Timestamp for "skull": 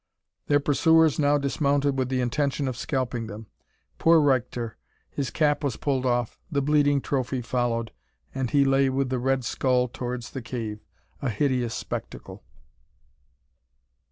9.45-9.87